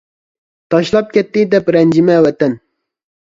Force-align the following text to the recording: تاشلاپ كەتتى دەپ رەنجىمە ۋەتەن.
تاشلاپ 0.73 1.11
كەتتى 1.17 1.43
دەپ 1.53 1.69
رەنجىمە 1.77 2.17
ۋەتەن. 2.29 2.57